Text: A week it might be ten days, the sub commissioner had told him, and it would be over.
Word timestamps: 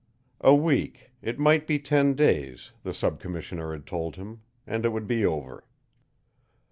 A 0.43 0.55
week 0.55 1.11
it 1.21 1.37
might 1.37 1.67
be 1.67 1.77
ten 1.77 2.15
days, 2.15 2.71
the 2.81 2.91
sub 2.91 3.19
commissioner 3.19 3.71
had 3.71 3.85
told 3.85 4.15
him, 4.15 4.41
and 4.65 4.83
it 4.83 4.89
would 4.89 5.05
be 5.05 5.23
over. 5.23 5.63